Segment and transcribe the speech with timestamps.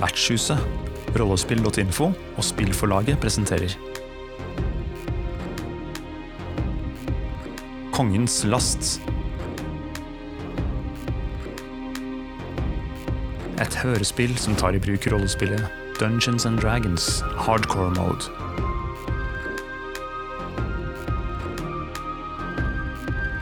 [0.00, 0.56] Vertshuset,
[1.18, 2.06] rollespill.info
[2.36, 3.74] og spillforlaget presenterer
[7.92, 8.96] Kongens last.
[13.60, 15.60] Et hørespill som tar i bruk rollespillet
[16.00, 18.24] Dungeons and Dragons hardcore mode.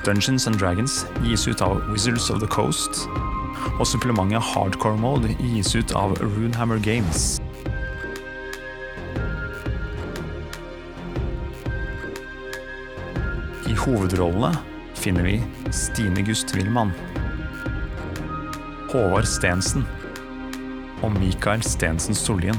[0.03, 3.07] Dungeons and Dragons gis ut av Wizards of the Coast,
[3.79, 7.39] og supplementet hardcore mode gis ut av Runehammer Games.
[13.71, 14.51] I hovedrollene
[14.99, 15.37] finner vi
[15.71, 16.91] Stine Gust Wilman,
[18.91, 19.87] Håvard Stensen
[21.03, 22.59] og Mikael Stensen Sollien.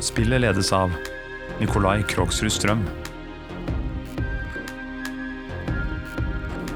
[0.00, 0.94] Spillet ledes av
[1.60, 2.84] Nikolai Krogsrud Strøm.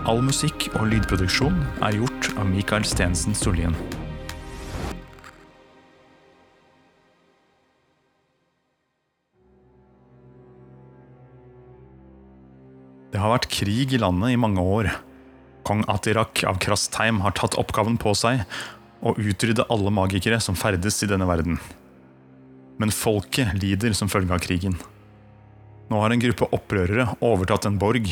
[0.04, 3.76] All musikk og lydproduksjon er gjort av Mikael Stensen Sollien.
[13.14, 14.90] Det har vært krig i landet i mange år.
[15.64, 18.44] Kong Atirak av Krastheim har tatt oppgaven på seg
[19.04, 21.58] å utrydde alle magikere som ferdes i denne verden.
[22.80, 24.76] Men folket lider som følge av krigen.
[25.88, 28.08] Nå har en gruppe opprørere overtatt en borg,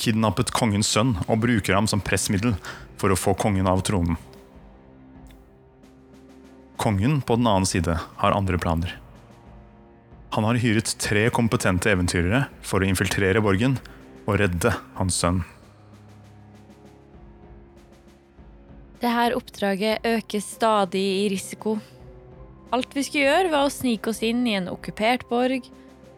[0.00, 2.56] kidnappet kongens sønn og bruker ham som pressmiddel
[3.00, 4.18] for å få kongen av tronen.
[6.80, 8.98] Kongen på den annen side har andre planer.
[10.34, 13.78] Han har hyret tre kompetente eventyrere for å infiltrere borgen
[14.26, 15.44] og redde hans sønn.
[19.02, 21.78] Dette oppdraget øker stadig i risiko.
[22.74, 25.66] Alt vi skulle gjøre, var å snike oss inn i en okkupert borg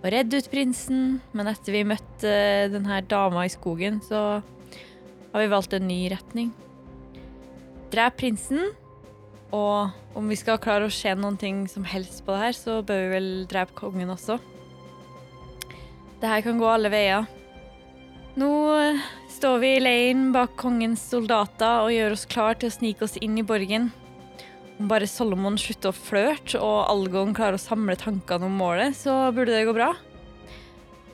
[0.03, 2.32] og redde ut prinsen, men etter vi møtte
[2.72, 4.41] denne dama i skogen, så
[5.32, 6.53] har vi valgt en ny retning.
[7.92, 8.70] Drep prinsen,
[9.54, 13.03] og om vi skal klare å se ting som helst på det her, så bør
[13.03, 14.38] vi vel drepe kongen også.
[16.20, 17.26] Det her kan gå alle veier.
[18.37, 18.50] Nå
[19.36, 23.19] står vi i leiren bak kongens soldater og gjør oss klar til å snike oss
[23.20, 23.91] inn i borgen.
[24.80, 29.28] Om bare Solomon slutter å flørte og Algon klarer å samle tankene om målet, så
[29.36, 29.91] burde det gå bra.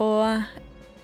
[0.03, 0.22] Og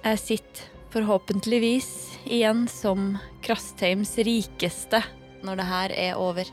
[0.05, 1.91] jeg sitter forhåpentligvis
[2.31, 5.03] igjen som Krastheims rikeste
[5.43, 6.49] når det her er over.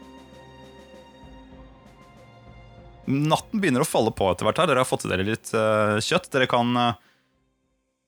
[3.05, 4.71] Natten begynner å falle på etter hvert her.
[4.71, 6.31] Dere har fått i dere litt uh, kjøtt.
[6.33, 7.04] Dere kan eh,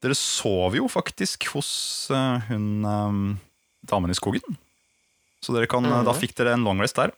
[0.03, 1.69] Dere sover jo faktisk hos
[2.13, 3.22] uh, hun um,
[3.88, 4.58] damen i skogen.
[5.41, 7.13] Så dere kan, eh, da fikk dere en long rest der.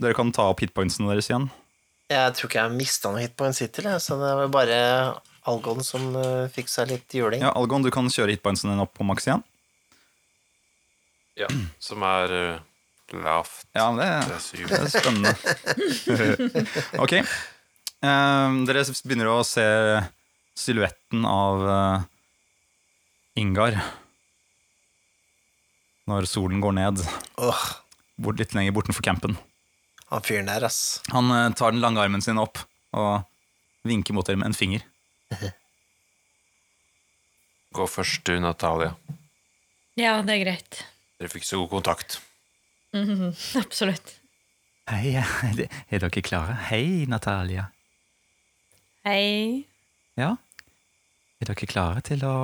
[0.00, 1.48] Dere kan ta opp hitpointsene deres igjen.
[2.12, 4.80] Jeg tror ikke jeg mista noen hitpoints hittil, så det var bare
[5.48, 7.42] Algon som uh, fikk seg litt juling.
[7.42, 9.42] Ja, Algon, du kan kjøre hitpointsene dine opp på maks igjen.
[11.40, 11.48] Ja,
[11.82, 12.62] som er uh,
[13.24, 13.64] lavt.
[13.76, 14.66] Ja, det, Det er syv.
[14.70, 15.34] det er spennende.
[17.04, 17.16] ok.
[18.02, 19.66] Um, dere begynner å se
[20.58, 22.02] silhuetten av eh,
[23.38, 23.76] Ingar
[26.10, 27.00] når solen går ned,
[27.40, 27.60] Åh,
[28.20, 29.36] bort, litt lenger bortenfor campen.
[30.10, 31.00] han fyren der, ass.
[31.14, 32.58] Han eh, tar den lange armen sin opp
[32.92, 33.22] og
[33.86, 34.82] vinker mot dere med en finger.
[37.72, 38.92] Gå først du, Natalia.
[39.96, 40.82] Ja, det er greit.
[41.20, 42.18] Dere fikk så god kontakt.
[43.62, 44.18] Absolutt.
[44.90, 46.58] Hei, er dere klare?
[46.68, 47.70] Hei, Natalia.
[49.06, 49.62] Hei.
[50.18, 50.34] Ja?
[51.40, 52.36] Er dere klare til å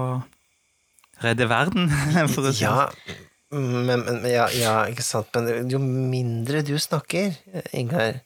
[1.24, 1.88] redde verden?
[2.34, 2.88] For å si Ja,
[3.54, 7.32] men, men ja, ja, ikke sant, men jo mindre du snakker,
[7.76, 8.20] Ingar,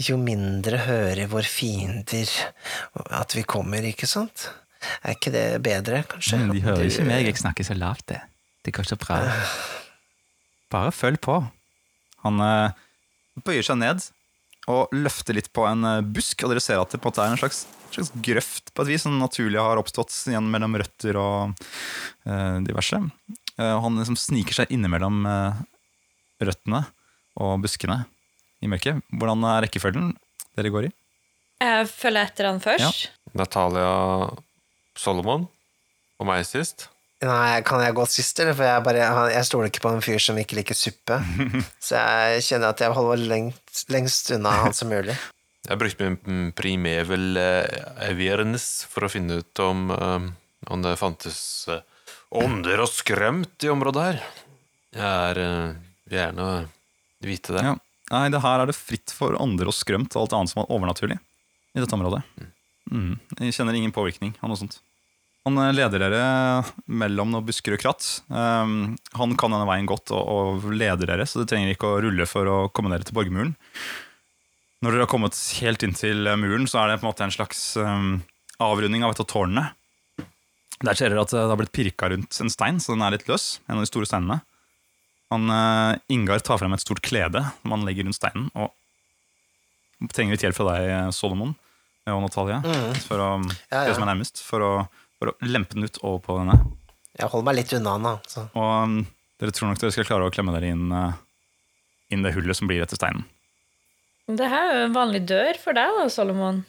[0.00, 2.30] jo mindre hører våre fiender
[3.20, 4.48] at vi kommer, ikke sant?
[5.04, 6.38] Er ikke det bedre, kanskje?
[6.40, 8.22] Men de hører ikke meg, jeg snakker så lavt, det.
[8.64, 9.18] Det går så bra.
[10.72, 11.36] Bare følg på.
[12.24, 12.80] Han eh,
[13.44, 14.04] bøyer seg ned
[14.70, 17.24] og løfter litt på en eh, busk, og dere ser at det på en måte
[17.24, 17.62] er en slags,
[17.96, 21.66] slags grøft på et vis, som naturlig har oppstått igjen mellom røtter og
[22.26, 23.00] eh, diverse.
[23.56, 25.60] Eh, han liksom sniker seg innimellom eh,
[26.44, 26.84] røttene
[27.40, 28.02] og buskene
[28.60, 29.02] i mørket.
[29.14, 30.14] Hvordan er rekkefølgen
[30.58, 30.94] dere går i?
[31.60, 33.10] Jeg følger etter han først.
[33.36, 33.90] Natalia
[34.98, 35.44] Solomon
[36.20, 36.88] og meg sist.
[37.20, 38.56] Nei, kan jeg gå sist, eller?
[38.56, 41.18] For jeg, bare, jeg stoler ikke på en fyr som ikke liker suppe.
[41.86, 45.16] Så jeg kjenner at jeg holder lengst, lengst unna han som mulig.
[45.68, 50.28] Jeg brukte min primevel eh, awareness for å finne ut om, eh,
[50.72, 51.82] om det fantes eh,
[52.40, 54.22] ånder og skrømt i området her.
[54.96, 55.40] Jeg er
[56.10, 56.46] gjerne
[57.22, 57.64] vite det.
[57.68, 57.74] Ja.
[58.10, 60.72] Nei, det her er det fritt for ånder og skrømt og alt annet som er
[60.74, 62.24] overnaturlig i dette området.
[62.90, 63.12] Mm.
[63.38, 64.80] Jeg kjenner ingen påvirkning av noe sånt.
[65.46, 66.24] Han leder dere
[66.90, 68.08] mellom noen busker og kratt.
[68.28, 72.00] Um, han kan denne veien godt og, og leder dere, så dere trenger ikke å
[72.02, 73.54] rulle for å komme dere til borgmuren.
[74.80, 77.60] Når dere har kommet helt inntil muren, så er det på en måte en slags
[77.76, 78.22] um,
[78.64, 79.66] avrunding av et av tårnene.
[80.80, 83.26] Der ser dere at det har blitt pirka rundt en stein, så den er litt
[83.28, 83.58] løs.
[83.68, 84.38] En av de store steinene.
[85.30, 88.72] Han, uh, Ingar tar frem et stort klede som han legger rundt steinen, og
[90.16, 91.52] trenger litt hjelp fra deg, Solomon
[92.10, 92.62] og Natalia,
[93.04, 93.50] for å, Mm.
[93.70, 93.94] Ja, ja.
[93.94, 94.70] som nærmest, for å,
[95.20, 96.56] for å lempe den ut over på denne.
[97.20, 98.08] Jeg holder meg litt unna den.
[98.08, 98.14] da.
[98.26, 98.46] Så.
[98.56, 98.96] Og um,
[99.38, 101.12] dere tror nok dere skal klare å klemme dere inn, uh,
[102.10, 103.28] inn det hullet som blir etter steinen.
[104.38, 106.62] Det her er jo en vanlig dør for deg, da, Solomon.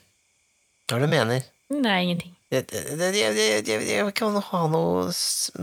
[0.88, 1.50] Hva er det du mener?
[1.72, 2.36] Nei, ingenting.
[2.52, 5.12] Jeg, jeg, jeg, jeg, jeg, jeg kan ha noen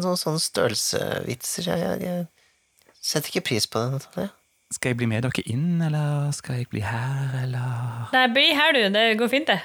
[0.01, 1.69] noe sånne størrelsevitser.
[1.69, 4.31] Jeg, jeg, jeg setter ikke pris på det, Natalia.
[4.73, 8.75] Skal jeg bli med dere inn, eller skal jeg bli her, eller Nei, bli her,
[8.77, 8.83] du.
[8.93, 9.61] Det går fint, det.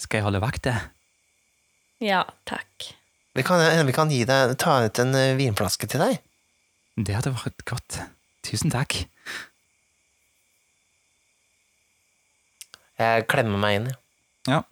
[0.00, 0.74] Skal jeg holde vakte?
[2.04, 2.90] Ja, takk.
[3.32, 6.18] Vi kan, vi kan gi deg, ta ut en eh, vinflaske til deg.
[7.00, 8.02] Det hadde vært godt.
[8.44, 8.98] Tusen takk.
[13.02, 13.90] Jeg klemmer meg inn.
[13.92, 13.98] ja.
[14.52, 14.62] Ja.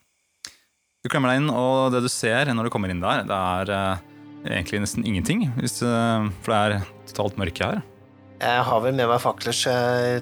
[1.01, 3.71] Du klemmer deg inn, og det du ser når du kommer inn der, det er
[3.73, 4.01] eh,
[4.59, 5.47] egentlig nesten ingenting.
[5.57, 7.79] Hvis, eh, for det er totalt mørke her.
[8.41, 10.21] Jeg har vel med meg fakler, så jeg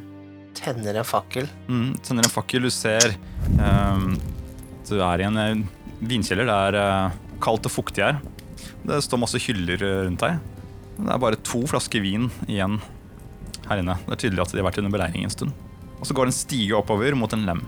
[0.58, 1.48] tenner en fakkel.
[1.66, 3.12] Mm, tenner en fakkel, du ser
[3.58, 4.12] ehm,
[4.88, 5.64] Du er i en eh,
[6.00, 6.46] vinkjeller.
[6.46, 8.22] Det er eh, kaldt og fuktig her.
[8.86, 10.38] Det står masse hyller eh, rundt deg.
[10.98, 12.78] Det er bare to flasker vin igjen
[13.68, 13.98] her inne.
[14.06, 15.52] Det er tydelig at de har vært under beleiring en stund.
[15.98, 17.66] Og så går det en stige oppover mot en lem.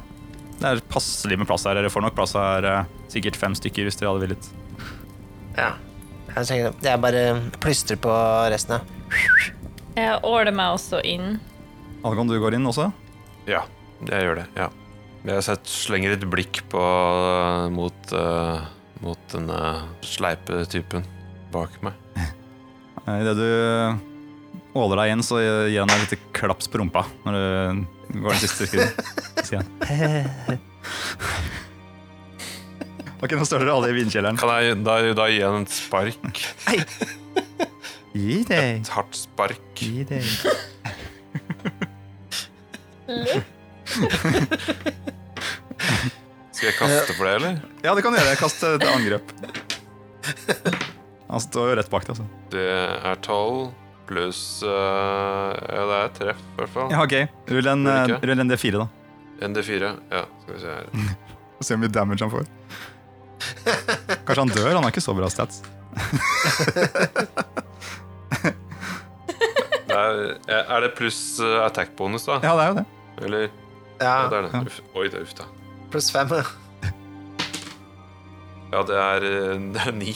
[0.60, 1.78] Det er passelig med plass her.
[1.78, 4.48] Dere får nok plass her eh, sikkert fem stykker hvis dere hadde villet.
[5.56, 5.70] Ja.
[6.30, 7.22] Jeg, tenker, jeg bare
[7.62, 8.12] plystrer på
[8.52, 9.54] resten, jeg.
[9.98, 11.38] Jeg åler meg også inn.
[12.06, 12.86] Algon, du går inn også?
[13.50, 13.64] Ja,
[14.06, 14.46] jeg gjør det.
[14.60, 14.68] ja.
[15.26, 16.80] Jeg slenger et blikk på
[17.74, 18.62] mot, eh,
[19.04, 19.58] mot denne
[20.06, 21.04] sleipe typen
[21.52, 21.96] bak meg.
[23.08, 24.09] Eh, Idet du
[24.78, 27.42] åler deg inn, så gir han deg et lite klaps på rumpa når du
[28.22, 28.98] går den siste skrittet.
[29.46, 29.68] Sier han
[33.20, 34.38] Ok, nå står dere alle i vinkjelleren.
[34.40, 36.38] Kan jeg da, da gi han et spark?
[38.16, 38.80] Gi deg.
[38.80, 39.60] Et hardt spark?
[39.76, 40.24] Gi deg.
[46.56, 47.52] Skal jeg kaste for det, eller?
[47.84, 48.40] Ja, det kan du gjøre.
[48.40, 49.26] Kast et angrep.
[51.28, 52.12] Han står jo rett bak deg.
[52.16, 52.26] Altså.
[52.56, 53.58] Det er tolv
[54.10, 56.90] pluss uh, Ja, det er treff, i hvert fall.
[56.90, 57.14] Ja, ok.
[57.54, 58.88] Rull en, Vil eh, rull en D4, da.
[59.46, 59.92] En D4.
[60.10, 60.88] Ja, skal vi se her.
[61.56, 62.48] Og se hvor mye damage han får.
[64.26, 64.72] Kanskje han dør?
[64.74, 65.62] Han har ikke så bra stats.
[69.90, 72.36] Det er, er det pluss eh, attack bonus, da?
[72.44, 72.84] Ja, det er jo det.
[73.26, 73.48] Eller?
[73.98, 74.60] Ja, det er det.
[74.68, 74.76] Uff.
[74.94, 75.48] Oi, det er uff, da.
[75.90, 76.30] pluss fem.
[76.30, 76.44] ja.
[78.70, 80.12] Ja, det er, eh, det er ni.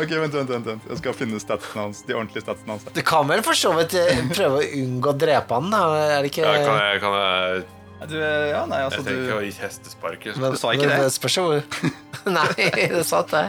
[0.00, 0.86] Ok, vent, vent, vent, vent.
[0.88, 2.00] Jeg skal finne statsene hans.
[2.08, 2.86] De ordentlige statsene hans.
[2.96, 5.82] Du kan vel for så vidt eh, prøve å unngå å drepe han, da?
[6.16, 7.64] Er det ikke Ja, kan jeg, kan jeg,
[8.08, 9.34] Du, ja, nei, altså, jeg tenker du...
[9.36, 10.38] å gi hestesparker.
[10.40, 11.00] Men- Du sa ikke det?
[11.04, 11.10] det.
[11.16, 11.64] Spørs jo hvor
[12.38, 13.44] Nei, det satt det.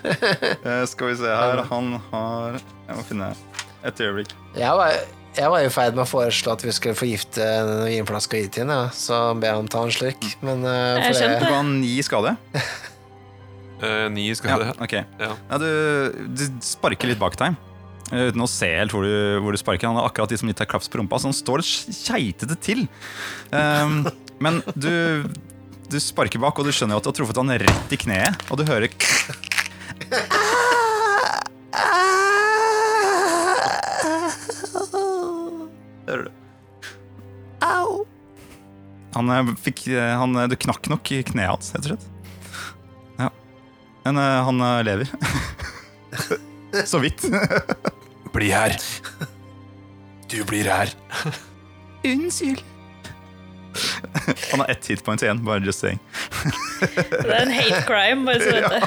[0.68, 1.64] eh, Skal vi se her.
[1.72, 3.32] Han har Jeg må finne
[3.86, 4.36] et øyeblikk.
[4.58, 4.94] Jeg var,
[5.38, 8.52] jeg var i ferd med å foreslå at vi skulle forgifte en vinflaske og gi
[8.54, 8.94] til henne, ja.
[8.94, 10.30] så ber jeg ham ta en slurk.
[10.44, 11.34] Men eh, Jeg for det.
[11.40, 12.36] Du ga han ni skade.
[13.80, 14.72] Eh, ni skal Ja, det.
[14.84, 15.04] Okay.
[15.20, 15.32] Ja.
[15.50, 17.56] Ja, du, du sparker litt bak deg.
[18.12, 19.12] eh, Uten å se helt hvor du,
[19.44, 19.88] hvor du sparker.
[19.90, 22.84] Han har akkurat de som litt har klaps på rumpa, så han står keitete til.
[23.54, 24.02] Um,
[24.44, 25.24] men du,
[25.90, 28.46] du sparker bak, og du skjønner jo at du har truffet han rett i kneet.
[28.50, 28.90] Og du hører
[36.06, 36.30] Hører du?
[37.64, 38.04] Au!
[39.14, 42.08] Han eh, fikk han, Du knakk nok i kneet hans, rett og slett.
[44.04, 44.12] Ja.
[44.12, 45.08] Men uh, han eh, lever.
[46.86, 47.24] Så vidt.
[48.32, 48.76] Bli her.
[50.30, 50.92] Du blir her.
[52.04, 52.62] Unnskyld.
[54.50, 55.98] Han har ett hitpoint igjen, bare just saying.
[57.10, 58.78] Det er en hate crime, bare så vet du.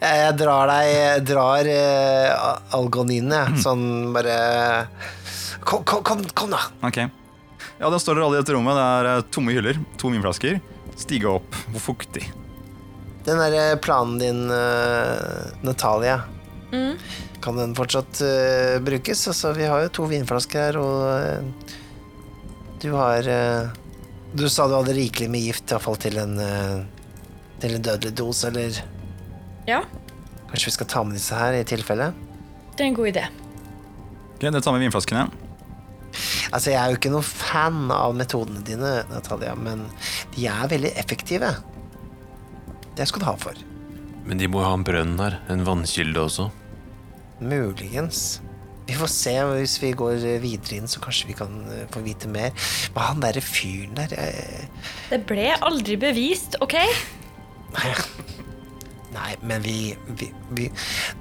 [0.00, 3.28] jeg, jeg drar deg jeg drar uh, Algon jeg.
[3.28, 3.58] Mm.
[3.60, 3.84] Sånn
[4.16, 4.36] bare
[5.60, 6.62] Kom, kom, kom, kom da!
[6.86, 7.02] Ok.
[7.80, 8.78] Ja, Da står dere alle i dette rommet.
[8.78, 10.58] Det er tomme hyller, to vinflasker.
[10.98, 11.58] Stige opp.
[11.74, 12.24] Hvor fuktig.
[13.26, 16.20] Den derre planen din, eh, Natalia,
[16.72, 16.94] Mm.
[17.42, 19.24] kan den fortsatt uh, brukes?
[19.26, 21.70] Altså, vi har jo to vinflasker her, og uh,
[22.78, 23.70] du har uh,
[24.36, 26.84] Du sa du hadde rikelig med gift, iallfall til en eh,
[27.60, 28.78] til en dødelig dose, eller
[29.66, 29.80] Ja,
[30.52, 32.12] Kanskje vi skal ta med disse her i tilfelle?
[32.76, 33.24] det er en god idé.
[34.36, 35.26] Ok, Det tar med vinflaskene.
[36.52, 39.82] Altså, Jeg er jo ikke noen fan av metodene dine, Natalia, men
[40.36, 41.50] de er veldig effektive.
[43.00, 43.56] Det skal du ha for.
[44.28, 45.38] Men de må jo ha en brønn her.
[45.48, 46.50] En vannkilde også.
[47.40, 48.42] Muligens.
[48.90, 52.28] Vi får se hvis vi går videre inn, så kanskje vi kan eh, få vite
[52.28, 52.52] mer.
[52.92, 54.66] Men han derre fyren der jeg...
[55.12, 56.76] Det ble aldri bevist, OK?
[59.14, 60.28] Nei, men vi, vi,
[60.58, 60.66] vi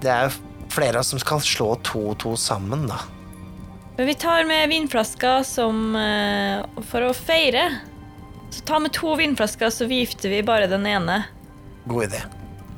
[0.01, 2.99] Det er jo flere av oss som skal slå to og to sammen, da.
[3.95, 7.67] Men vi tar med vinflasker som eh, For å feire.
[8.49, 11.21] Så ta med to vinflasker, så gifter vi bare den ene.
[11.87, 12.21] God idé.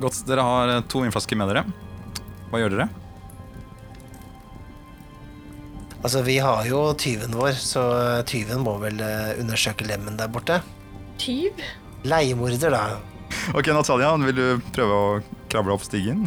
[0.02, 1.64] Godt, Dere har eh, to vinflasker med dere.
[2.50, 2.88] Hva gjør dere?
[6.02, 7.82] Altså, vi har jo tyven vår, så
[8.26, 10.58] tyven må vel eh, undersøke lemmen der borte.
[11.22, 11.62] Tyv?
[12.08, 12.82] Leiemorder, da.
[13.54, 15.12] Ok, Natalia, vil du prøve å
[15.52, 16.26] kravle opp stigen?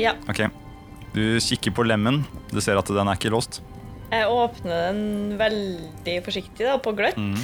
[0.00, 0.14] Ja.
[0.30, 0.46] Ok.
[1.12, 2.22] Du kikker på lemmen.
[2.48, 3.60] Du ser at den er ikke låst.
[4.12, 7.16] Jeg åpner den veldig forsiktig da, på gløtt.
[7.20, 7.36] Mm.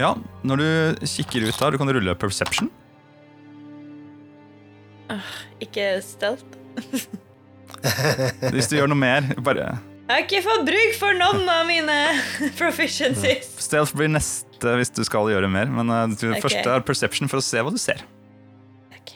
[0.00, 0.14] Ja,
[0.48, 2.70] når du kikker ut her, du kan rulle perception.
[5.62, 6.44] Ikke stealth.
[8.54, 11.98] Hvis du gjør noe mer, bare Jeg har ikke fått bruk for noen av mine
[12.60, 13.52] proficiencies.
[13.62, 16.42] Stealth blir neste hvis du skal gjøre mer, men det okay.
[16.42, 18.02] første er perception for å se hva du ser.
[18.96, 19.14] Ok.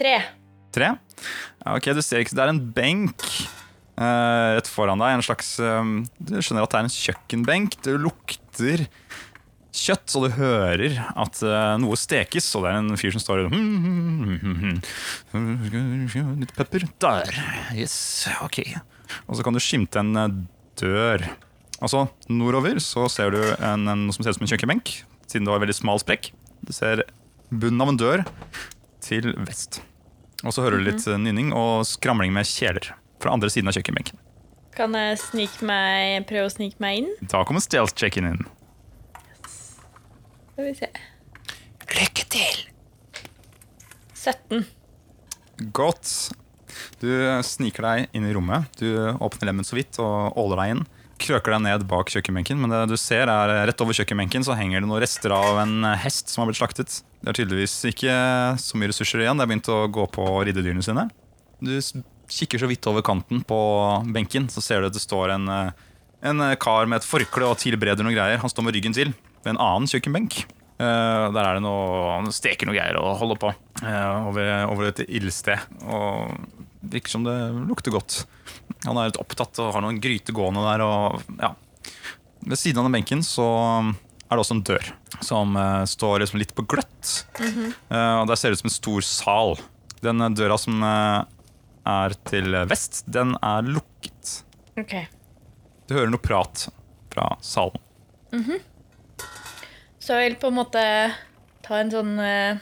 [0.00, 0.16] Tre.
[0.74, 0.94] Tre.
[1.74, 3.22] Ok, du ser ikke, det er en benk
[4.00, 7.78] uh, rett foran deg, en slags um, Du skjønner at det er en kjøkkenbenk.
[7.84, 8.86] Det lukter
[9.74, 13.44] kjøtt, og du hører at eh, noe stekes, og det er en fyr som står
[13.44, 13.54] og
[16.40, 16.86] Litt pepper.
[17.02, 17.40] Der.
[17.74, 17.96] Yes,
[18.44, 18.62] ok.
[19.26, 20.36] Og så kan du skimte en eh,
[20.80, 21.26] dør.
[21.82, 24.94] Altså, nordover så ser du en, en, noe som ser ut som en kjøkkenbenk,
[25.26, 26.30] siden det var en veldig smal sprekk.
[26.64, 27.04] Du ser
[27.50, 28.24] bunnen av en dør
[29.04, 29.82] til vest.
[30.44, 33.76] Og så hører du litt eh, nynning og skramling med kjeler fra andre siden av
[33.78, 34.20] kjøkkenbenken.
[34.74, 37.10] Kan jeg prøve å snike meg inn?
[37.30, 38.46] Da kommer stealth-checken inn.
[40.54, 40.86] Skal vi se.
[41.98, 42.58] Lykke til!
[44.14, 44.60] 17.
[45.74, 46.12] Godt.
[47.02, 47.10] Du
[47.42, 48.68] sniker deg inn i rommet.
[48.78, 48.86] Du
[49.18, 50.84] åpner lemmen så vidt og åler deg inn.
[51.24, 54.78] Krøker deg ned bak kjøkkenbenken, men det du ser er rett over kjøkkenbenken så henger
[54.78, 57.00] det noen rester av en hest som har blitt slaktet.
[57.18, 58.14] Det er tydeligvis ikke
[58.62, 59.34] så mye ressurser igjen.
[59.34, 61.08] Det har begynt å gå på riddedyrene sine.
[61.58, 61.74] Du
[62.30, 63.60] kikker så vidt over kanten på
[64.14, 65.86] benken, så ser du at det står en, eh,
[66.30, 68.38] en kar med et forkle og tilbereder noen greier.
[68.38, 70.44] Han står med ryggen til ved en annen kjøkkenbenk.
[70.74, 74.88] Uh, der er det noe Han steker noe greier og holder på uh, over, over
[74.88, 75.60] et ildsted.
[75.86, 76.32] Og
[76.82, 77.36] det virker som det
[77.68, 78.24] lukter godt.
[78.84, 80.82] Han er litt opptatt og har noen gryter gående der.
[80.84, 81.54] Og, ja.
[82.44, 83.46] Ved siden av den benken så
[83.84, 84.90] er det også en dør
[85.24, 87.14] som uh, står liksom litt på gløtt.
[87.38, 89.56] Eh, og Der ser det ut som en stor sal.
[90.04, 94.34] Den døra som er til vest, den er lukket.
[94.80, 95.06] Okay.
[95.88, 96.66] Du hører noe prat
[97.14, 97.80] fra salen.
[100.04, 100.84] Så jeg vil på en måte
[101.64, 102.60] ta en sånn uh,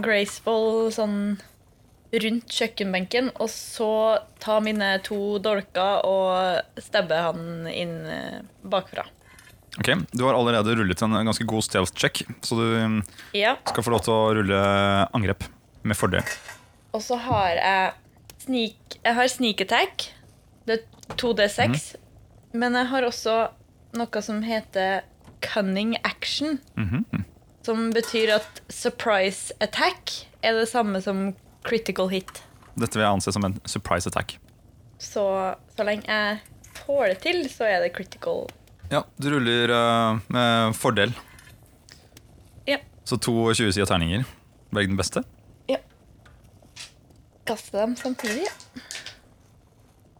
[0.00, 1.36] graceful sånn
[2.08, 3.90] rundt kjøkkenbenken, og så
[4.40, 9.04] ta mine to dolker og stabbe han inn uh, bakfra.
[9.78, 13.02] Ok, Du har allerede rullet en ganske god stealth check, så du mm,
[13.36, 13.58] Ja.
[13.68, 14.62] skal få lov til å rulle
[15.12, 15.44] angrep
[15.84, 16.24] med fordel.
[16.96, 17.92] Og så har jeg
[18.46, 20.08] sneak Jeg har sneak attack.
[20.66, 21.92] Det er 2D6.
[22.56, 23.36] Men jeg har også
[23.98, 25.04] noe som heter
[25.40, 26.58] cunning action.
[26.76, 27.04] Mhm.
[27.62, 32.42] Som betyr at surprise attack er det samme som critical hit.
[32.78, 34.38] Dette vil jeg anse som en surprise attack.
[34.98, 35.24] Så
[35.76, 36.38] så lenge jeg
[36.86, 38.46] får det til, så er det critical.
[38.90, 41.12] Ja, Du ruller uh, med fordel.
[42.66, 42.78] Ja.
[43.04, 44.24] Så to 20 sider terninger.
[44.72, 45.24] Velg den beste.
[47.48, 48.82] Kaste dem samtidig, ja.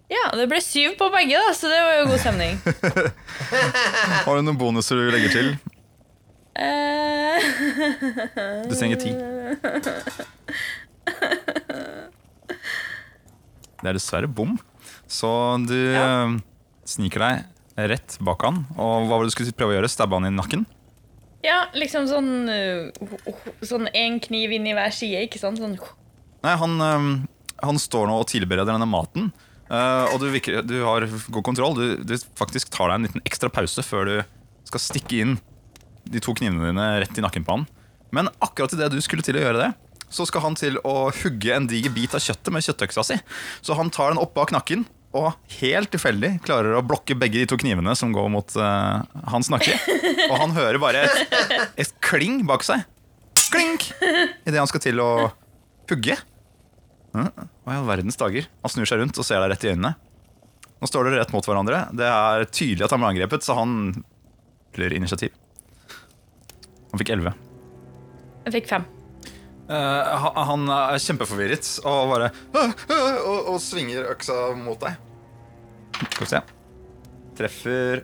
[0.09, 2.55] Ja, det ble syv på begge, da, så det var jo god stemning.
[4.25, 5.50] Har du noen bonuser du legger til?
[6.59, 7.38] Eh,
[8.69, 9.12] Du trenger ti.
[13.79, 14.57] Det er dessverre bom.
[15.09, 15.29] Så
[15.69, 16.25] du Ja.
[16.27, 16.38] eh,
[16.85, 17.45] sniker deg
[17.93, 18.65] rett bak han.
[18.77, 19.88] Og hva var det du skulle prøve å gjøre?
[19.93, 20.67] Stabbe han i nakken?
[21.45, 22.91] ja, liksom sånn uh,
[23.62, 25.61] Sånn én kniv inn i hver side, ikke sant?
[25.62, 25.77] Sånn
[26.43, 27.07] Nei, han, eh,
[27.62, 29.31] han står nå og tilbereder denne maten.
[29.68, 31.78] Eh, og du, virker, du har god kontroll.
[31.78, 34.16] Du, du faktisk tar deg en liten ekstra pause før du
[34.68, 35.38] skal stikke inn
[36.08, 37.68] de to knivene dine rett i nakken på han.
[38.14, 39.72] Men akkurat idet du skulle til å gjøre det,
[40.08, 43.18] så skal han til å hugge en diger bit av kjøttet med kjøttøksa si.
[43.60, 47.48] Så han tar den opp bak nakken og helt tilfeldig klarer å blokke begge de
[47.48, 49.00] to knivene som går mot uh,
[49.32, 49.76] hans nakke.
[50.28, 51.37] Og han hører bare et,
[51.84, 52.84] et kling bak seg.
[53.48, 53.88] Klink!
[54.44, 55.10] Idet han skal til å
[55.88, 56.18] pugge.
[57.12, 58.47] Hva i all verdens dager?
[58.62, 59.95] Han snur seg rundt og ser deg rett i øynene.
[60.79, 61.87] Nå står dere rett mot hverandre.
[61.97, 63.73] Det er tydelig at han ble angrepet, så han
[64.77, 65.35] blir initiativ.
[66.93, 67.35] Han fikk 11.
[68.47, 68.87] Jeg fikk fem.
[69.69, 74.97] Uh, han er kjempeforvirret og bare uh, uh, og, og svinger øksa mot deg.
[75.99, 76.41] Skal vi se.
[77.37, 78.00] Treffer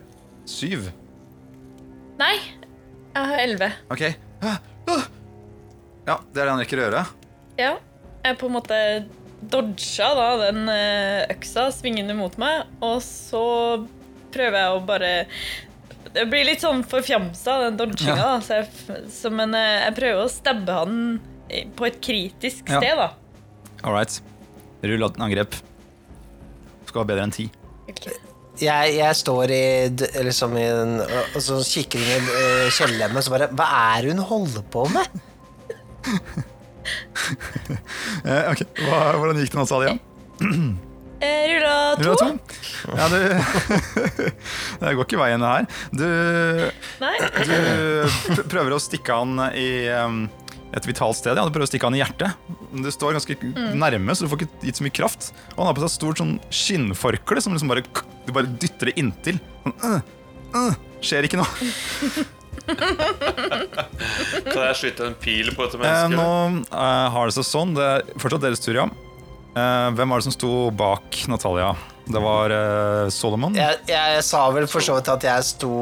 [0.51, 0.91] syv.
[2.21, 2.35] Nei,
[3.15, 3.71] jeg har elleve.
[3.95, 4.05] Ok.
[6.05, 7.05] Ja, det er det han rekker å gjøre.
[7.57, 7.73] Ja.
[8.25, 8.79] Jeg på en måte
[9.45, 13.45] dodga da den eh, øksa svingende mot meg, og så
[14.35, 15.11] prøver jeg å bare
[16.15, 18.41] Det blir litt sånn forfjamsa, den dodginga, Ja.
[18.45, 18.63] Så
[19.13, 21.01] så, men eh, jeg prøver å stabbe han
[21.77, 22.81] på et kritisk Ja.
[22.81, 23.11] sted, da.
[23.85, 24.17] All right.
[24.85, 25.55] Rull angrep.
[26.89, 27.51] Skal ha bedre enn ti.
[27.91, 28.17] Okay.
[28.63, 29.65] Jeg, jeg står i,
[30.25, 33.67] liksom i den, og så kikker hun i uh, kjellerlemmen og så bare Hva
[33.97, 35.23] er det hun holder på med?
[38.25, 39.95] Eh, ok, Hva, Hvordan gikk det nå, Salia?
[41.25, 42.05] Eh, rulla to.
[42.05, 42.29] Rulla to.
[42.99, 43.19] Ja, du
[44.81, 45.65] Det går ikke veien, det her.
[45.95, 46.09] Du,
[48.35, 49.69] du prøver å stikke han i
[50.75, 51.39] et vitalt sted.
[51.39, 52.35] Ja, du prøver å stikke han i hjertet.
[52.75, 53.37] Du står ganske
[53.79, 55.31] nærme, så du får ikke gitt så mye kraft.
[55.55, 57.85] Og han har på seg et stort sånn skinnforkle som liksom bare,
[58.27, 59.39] du bare dytter det inntil.
[59.63, 60.01] Sånn, øh,
[60.61, 61.71] øh, skjer ikke noe.
[64.53, 66.29] Kan jeg skyte en pil på dette Eh, nå
[66.65, 67.75] eh, har det seg sånn.
[67.77, 68.87] Det er fortsatt deres tur, ja.
[69.55, 71.75] Eh, hvem var det som sto bak Natalia?
[72.05, 73.55] Det var eh, Solomon.
[73.57, 75.73] Jeg, jeg sa vel for så vidt at jeg, sto,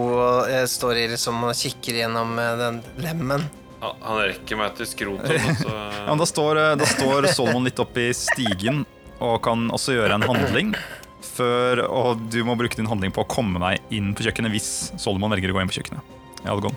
[0.51, 3.49] jeg står i liksom og kikker gjennom eh, den lemmen.
[3.83, 5.43] Han, han rekker meg til skrotet.
[5.59, 5.73] så
[6.05, 8.85] Ja, men da, står, eh, da står Solomon litt opp i stigen
[9.23, 10.75] og kan også gjøre en handling.
[11.33, 14.71] Før, og du må bruke din handling på å komme deg inn på kjøkkenet hvis
[15.01, 16.19] Solomon velger å gå inn på kjøkkenet.
[16.43, 16.73] Det.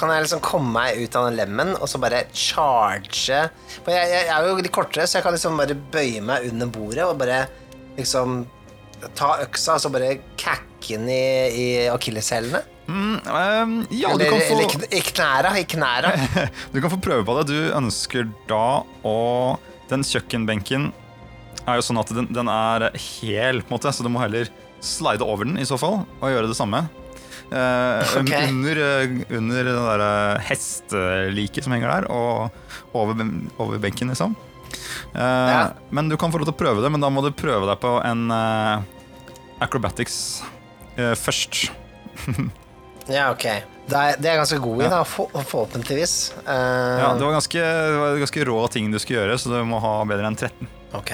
[0.00, 3.42] Kan jeg liksom komme meg ut av den lemmen og så bare charge
[3.82, 6.70] For jeg, jeg er jo litt kortere, så jeg kan liksom bare bøye meg under
[6.72, 7.42] bordet og bare
[7.98, 8.44] liksom
[9.16, 10.66] ta øksa og så bare kakke
[10.96, 12.62] den i, i akilleshælene.
[12.90, 15.52] Mm, um, ja, du kan, få, Eller i knæra.
[15.58, 16.10] I knæra.
[16.72, 17.52] du kan få prøve på det.
[17.52, 19.18] Du ønsker da å
[19.90, 20.90] Den kjøkkenbenken
[21.68, 24.50] er jo sånn at den, den er hel, på en måte, så du må heller
[24.82, 26.84] slide over den i så fall, og gjøre det samme.
[27.50, 28.30] Eh, Ok.
[28.48, 32.50] Under, eh, under det der eh, hesteliket som henger der, og
[32.94, 33.18] over,
[33.58, 34.36] over benken, liksom.
[35.14, 35.72] Ja.
[35.90, 37.80] Men du kan få lov til å prøve det, men da må du prøve deg
[37.82, 38.30] på en
[39.60, 40.42] acrobatics
[40.96, 41.70] først.
[43.10, 43.42] Ja, ok.
[43.90, 46.12] Det er, det er ganske god i, da, for, forhåpentligvis.
[46.44, 46.52] Uh,
[47.00, 49.80] Ja, det var ganske, det var ganske rå ting du skulle gjøre, så du må
[49.82, 50.68] ha bedre enn 13.
[50.94, 51.10] Ok.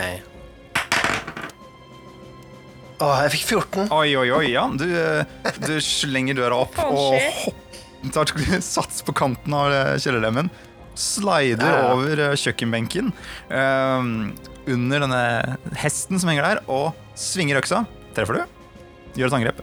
[2.97, 3.91] Å, jeg fikk 14.
[3.93, 4.63] Oi, oi, oi, ja.
[4.73, 5.27] Du, eh,
[5.67, 7.19] du slenger døra opp og
[8.15, 8.31] tar
[8.65, 10.49] sats på kanten av eh, kjellerlemmen.
[10.97, 11.93] Slider Ja, ja.
[11.93, 13.11] over eh, kjøkkenbenken
[13.53, 14.13] um,
[14.65, 15.21] under denne
[15.77, 17.83] hesten som henger der, og svinger øksa.
[18.17, 18.57] Treffer du?
[19.21, 19.61] Gjør et angrep.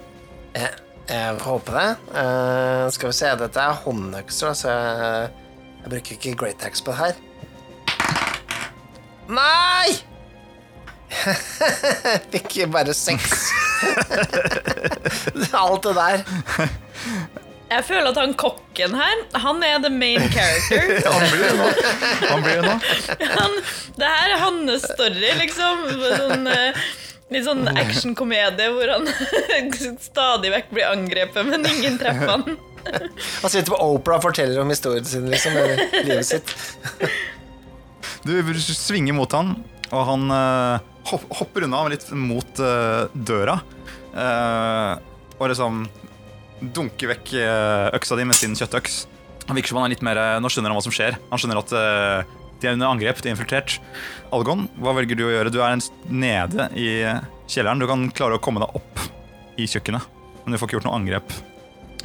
[0.53, 0.69] Jeg,
[1.09, 1.89] jeg håper det.
[2.13, 5.33] Uh, skal vi se, dette er håndøkser, så jeg,
[5.81, 7.21] jeg bruker ikke great axe på det her.
[9.33, 10.12] Nei!
[12.33, 13.51] Fikk bare seks.
[15.63, 16.25] Alt det der.
[17.73, 20.99] Jeg føler at han kokken her, han er the main character.
[21.09, 21.69] Han blir det nå.
[22.29, 22.75] Han blir det nå.
[23.39, 23.55] Han,
[23.97, 25.87] det her er hans story, liksom.
[26.03, 26.83] Sånn, eh,
[27.33, 29.09] litt sånn actionkomedie hvor han
[30.03, 32.45] stadig vekk blir angrepet, men ingen treffer han.
[32.83, 36.53] Han sitter på Opera og forteller om historien sin, liksom, eller livet sitt.
[38.27, 39.55] Du svinger mot han,
[39.89, 40.29] og han
[41.09, 43.59] hopp, hopper unna litt mot uh, døra.
[44.13, 44.99] Uh,
[45.39, 45.83] og liksom
[46.63, 49.01] dunker vekk eh, øksa di med sin kjøttøks.
[49.49, 51.17] Han virker som han er litt mer Nå skjønner han hva som skjer.
[51.27, 53.75] Han skjønner at uh, de er under angrep, de er infiltrert.
[54.31, 55.51] Algon, hva velger du å gjøre?
[55.51, 55.75] Du er
[56.07, 56.87] nede i
[57.51, 57.83] kjelleren.
[57.83, 59.03] Du kan klare å komme deg opp
[59.59, 60.07] i kjøkkenet,
[60.45, 61.35] men du får ikke gjort noe angrep.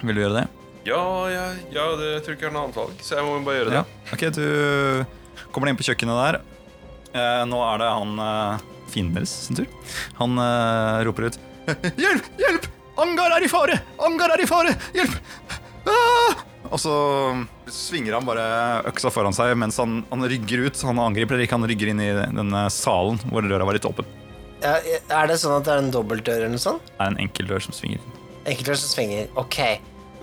[0.01, 0.47] Vil du gjøre det?
[0.89, 3.39] Ja, ja, ja det jeg tror ikke jeg har noe annet valg, så jeg må
[3.47, 3.79] bare gjøre det.
[3.79, 3.85] Ja.
[4.17, 6.41] Ok, du kommer deg inn på kjøkkenet der.
[7.13, 9.69] Uh, nå er det han uh, fienden deres sin tur.
[10.21, 11.41] Han uh, roper ut
[12.03, 12.29] Hjelp!
[12.41, 12.69] Hjelp!
[12.99, 13.79] Angar er i fare!
[14.03, 14.75] Angar er i fare!
[14.97, 15.19] Hjelp!
[15.89, 16.45] Ah!
[16.69, 16.95] Og så
[17.73, 18.45] svinger han bare
[18.91, 20.81] øksa foran seg mens han, han rygger ut.
[20.89, 24.09] Han angriper ikke, han rygger inn i denne salen hvor døra var litt åpen.
[24.59, 26.83] Ja, er det sånn at det er en dobbeltdør eller noe sånt?
[26.91, 28.03] Det er en enkel dør som svinger.
[28.43, 29.31] Enkeltdør som svinger.
[29.39, 29.61] Ok.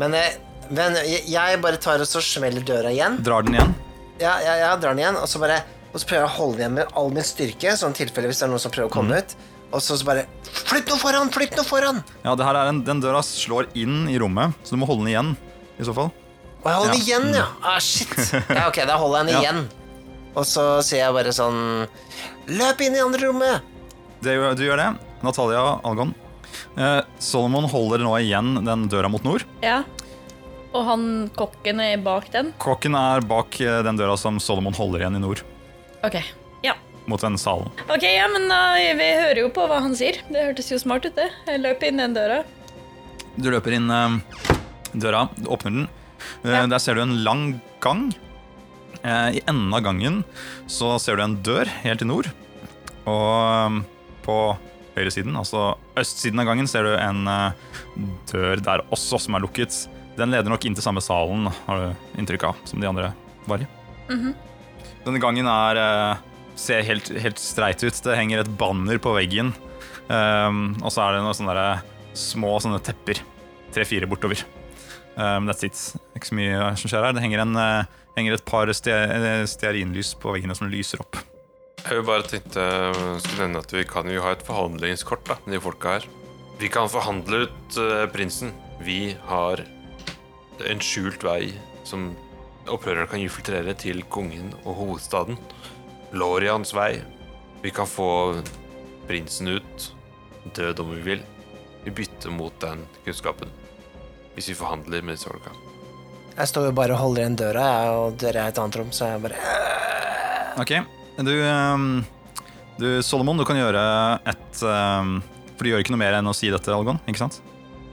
[0.01, 0.35] Men, eh,
[0.75, 3.17] men jeg jeg bare tar og så smeller døra igjen.
[3.23, 3.73] Drar den igjen.
[4.19, 5.61] Ja, ja, ja, drar den igjen, og så bare
[5.95, 8.47] Og så prøver jeg å holde igjen med all min styrke, sånn tilfelle hvis det
[8.49, 9.35] er noen som prøver å komme ut.
[9.71, 10.25] Og så, så bare
[10.67, 11.31] Flytt noe foran!
[11.33, 12.01] Flytt noe foran!
[12.25, 15.05] Ja, det her er en, Den døra slår inn i rommet, så du må holde
[15.07, 15.31] den igjen.
[15.79, 17.47] I så fall Å, jeg holder den igjen, ja.
[17.65, 18.13] Ah, shit.
[18.57, 19.41] Ja, ok, da holder jeg den Ja.
[19.47, 19.63] igjen.
[20.35, 21.57] Og så sier jeg bare sånn
[22.51, 23.71] Løp inn i andre rommet!
[24.25, 24.87] Det, du gjør det.
[25.25, 26.11] Natalia Algon.
[26.77, 29.43] Eh, Solomon holder nå igjen den døra mot nord.
[29.63, 29.79] Ja.
[30.75, 31.03] Og han
[31.37, 32.51] kokken er bak den.
[32.61, 35.43] Kokken er bak eh, den døra som Solomon holder igjen i nord,
[36.05, 36.17] OK.
[36.65, 36.73] Ja.
[37.07, 37.69] mot den salen.
[37.89, 38.59] Ok, ja, men da,
[38.97, 40.17] vi hører jo på hva han sier.
[40.31, 41.27] Det hørtes jo smart ut, det.
[41.47, 42.43] Jeg løp inn den døra.
[43.35, 44.15] Du løper inn eh,
[44.95, 45.87] døra, du åpner den.
[46.45, 46.65] Eh, Ja.
[46.71, 48.07] Der ser du en lang gang.
[49.03, 50.23] Eh, I enden av gangen
[50.71, 52.31] så ser du en dør helt i nord.
[53.05, 53.81] Og eh,
[54.25, 54.37] på
[54.95, 57.51] høyresiden, altså østsiden av gangen, ser du en eh,
[58.31, 59.75] dør der også som er lukket.
[60.17, 63.11] Den leder nok inn til samme salen, har du inntrykk av, som de andre
[63.51, 63.67] var i.
[65.05, 66.17] Denne gangen er, eh,
[66.57, 67.93] ser helt, helt streit ut.
[67.93, 69.53] Det henger et banner på veggen.
[70.09, 71.83] Um, og så er det noen sånne der
[72.17, 73.21] små sånne tepper.
[73.73, 74.41] Tre-fire bortover.
[75.15, 75.77] Um, that's it.
[76.17, 77.13] Ikke så mye som skjer her.
[77.13, 78.97] Det henger, en, uh, henger et par ste
[79.49, 81.21] stearinlys på veggene som lyser opp.
[81.85, 82.65] Jeg vil bare tenkte
[83.21, 86.07] skulle nevne at vi kan jo ha et forhandlingskort da, med de folka her.
[86.57, 88.55] Vi kan forhandle ut uh, prinsen.
[88.81, 89.61] Vi har
[90.65, 91.53] en skjult vei
[91.85, 92.13] som
[92.71, 95.37] opprørerne kan infiltrere til kongen og hovedstaden.
[96.15, 97.01] Lorians vei.
[97.63, 98.41] Vi kan få
[99.07, 99.91] prinsen ut,
[100.55, 101.23] død om vi vil.
[101.85, 103.51] Vi bytter mot den kunnskapen.
[104.35, 105.53] Hvis vi forhandler med disse folka.
[106.35, 108.77] Jeg står jo bare og holder igjen døra, jeg, og dere er i et annet
[108.81, 109.37] rom, så jeg bare
[110.59, 110.71] Ok,
[111.23, 111.85] du, um,
[112.79, 113.83] du Solomon, du kan gjøre
[114.27, 115.17] et um,
[115.55, 116.99] For du gjør ikke noe mer enn å si dette, Algon?
[117.07, 117.39] ikke sant?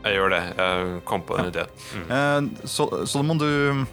[0.02, 0.40] Jeg gjør det.
[0.58, 1.68] Jeg kom på den ideen.
[1.94, 2.08] Mm.
[2.10, 3.84] Eh, Sol Solomon, du,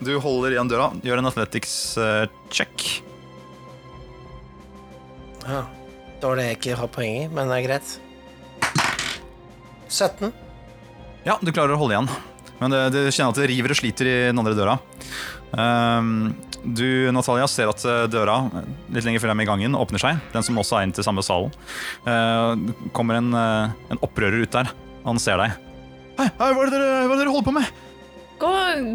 [0.00, 0.90] du holder igjen døra.
[1.04, 2.86] Gjør en athletics eh, check.
[5.46, 5.66] ja.
[6.20, 7.92] Dårlig jeg ikke har poeng i, men det er greit.
[9.88, 10.34] 17.
[11.24, 12.10] Ja, du klarer å holde igjen.
[12.60, 14.76] Men det, du kjenner at det river og sliter i den andre døra.
[15.56, 18.36] Um, du, Natalia, ser at eh, døra
[18.92, 20.20] litt lenger frem i gangen åpner seg.
[20.34, 21.54] Den som også er inn til samme salen.
[22.04, 22.52] Uh,
[22.96, 24.68] kommer en, eh, en opprører ut der.
[25.06, 25.56] Han ser deg.
[26.20, 27.80] Hei, hei hva, er det dere, hva er det dere holder på med?
[28.40, 28.50] Gå,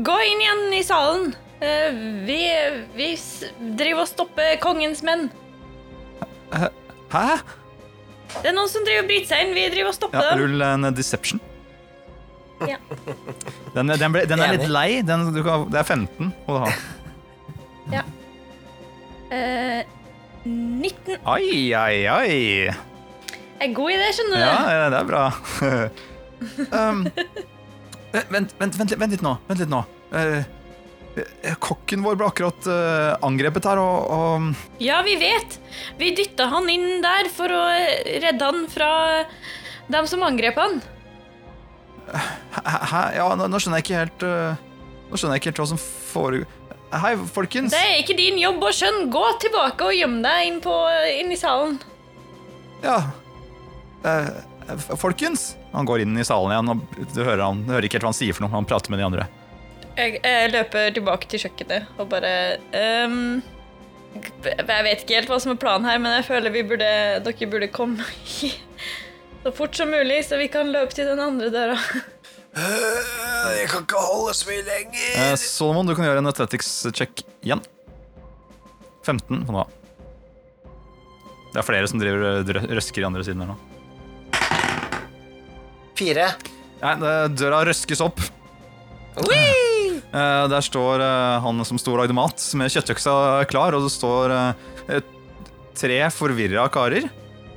[0.08, 1.27] gå inn igjen i salen.
[1.62, 1.93] Eh,
[2.27, 2.39] vi,
[2.97, 3.45] vi s-
[3.77, 5.27] driver og stopper kongens menn.
[7.13, 7.27] Hæ?
[8.41, 9.53] Det er noen som driver og bryter seg inn.
[9.55, 10.41] Vi driver og stopper Ja, dem.
[10.43, 11.39] rull en deception.
[12.65, 12.77] Ja.
[13.75, 14.89] Den, den, ble, den er litt lei.
[15.05, 16.71] Den, du kan, det er 15 må du ha.
[19.25, 19.81] Uh,
[20.45, 22.36] 19 Oi, oi, oi.
[22.69, 24.43] Jeg er god i det, skjønner du.
[24.43, 25.23] Ja, ja, det er bra.
[26.89, 26.99] um,
[28.32, 29.34] vent, vent, vent, litt- vent litt nå.
[29.49, 29.82] Vent litt nå.
[30.15, 30.43] Eh,
[31.19, 35.60] eh, kokken vår ble akkurat eh, angrepet her, og, og Ja, vi vet.
[35.99, 38.91] Vi dytta han inn der for å eh, redde han fra
[39.91, 40.80] dem som angrep han.
[42.12, 43.01] Hæ?
[43.17, 44.60] Ja, nå, nå skjønner jeg ikke helt uh,
[45.10, 46.62] Nå skjønner jeg ikke helt hva som foregår.
[46.95, 47.73] Hei, folkens.
[47.73, 49.08] Det er ikke din jobb å skjønne.
[49.12, 50.73] Gå tilbake og gjem deg inn, på,
[51.12, 51.75] inn i salen.
[52.86, 52.99] Ja.
[54.06, 54.30] Eh,
[54.99, 55.56] folkens.
[55.73, 58.13] Han går inn i salen igjen, og du hører, han, du hører ikke helt hva
[58.13, 58.54] han sier for noe.
[58.56, 59.28] Han prater med de andre.
[59.95, 62.32] Jeg, jeg løper tilbake til kjøkkenet og bare
[63.08, 63.38] um,
[64.43, 66.89] Jeg vet ikke helt hva som er planen her, men jeg føler vi burde,
[67.23, 68.04] dere burde komme
[69.45, 71.78] så fort som mulig, så vi kan løpe til den andre døra.
[72.56, 75.08] Jeg kan ikke holde så mye lenger.
[75.21, 77.63] Eh, Solomon, du kan gjøre en athletics-check igjen.
[79.06, 79.82] 15 må du.
[81.51, 82.43] Det er flere som driver
[82.75, 83.74] røsker i andre siden her nå.
[85.95, 86.29] Fire.
[86.81, 86.95] Nei,
[87.38, 88.19] døra røskes opp.
[89.15, 93.13] Eh, der står eh, han som sto og lagde mat, med kjøttøksa
[93.51, 94.99] klar, og det står eh,
[95.75, 97.08] tre forvirra karer.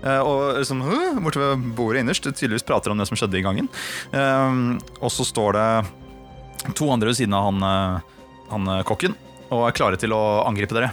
[0.02, 0.82] eh, og liksom,
[1.22, 3.68] borte ved bordet innerst tydeligvis prater om det som skjedde i gangen.
[4.14, 8.02] Og så står det to andre ved siden av han,
[8.50, 9.14] han kokken
[9.48, 10.90] og er klare til å angripe dere.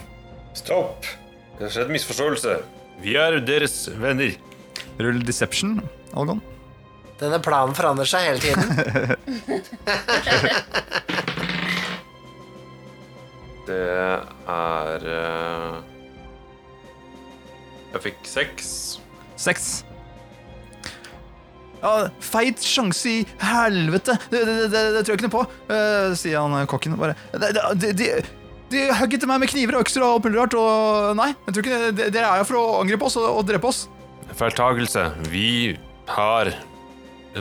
[0.56, 1.06] Stopp!
[1.58, 2.58] Det har skjedd misforståelse.
[3.04, 4.36] Vi er deres venner.
[5.00, 5.82] Rull deception,
[6.16, 6.40] Algon.
[7.20, 8.66] Denne planen forandrer seg hele tiden.
[13.66, 13.82] Det
[14.46, 15.78] er eh,
[17.96, 18.68] Jeg fikk seks.
[19.42, 19.66] Seks.
[21.82, 24.16] Ja, feit sjanse i helvete!
[24.32, 26.96] Det, det, det, det tror jeg ikke noe på, uh, sier han eh, kokken.
[26.98, 27.50] Bare, de,
[27.82, 28.08] de, de,
[28.74, 31.82] de hugget meg med kniver og økser og alt rart, og nei, jeg tror ikke
[31.84, 33.84] det, det- dere er her for å angripe oss og, og drepe oss.
[34.40, 35.04] Feiltagelse.
[35.30, 35.76] Vi
[36.10, 36.54] har